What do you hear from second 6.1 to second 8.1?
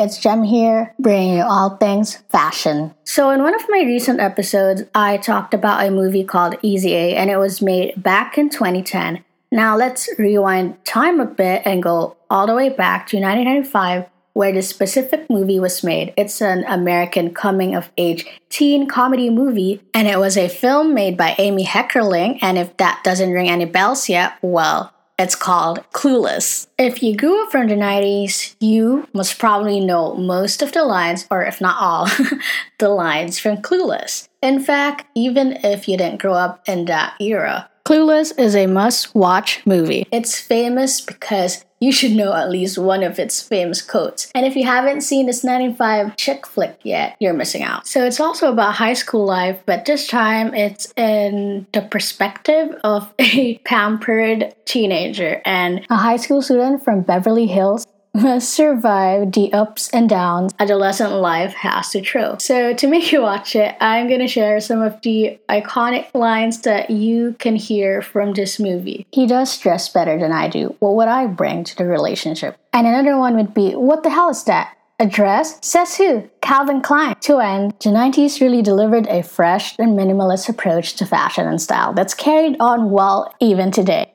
called Easy A, and it was made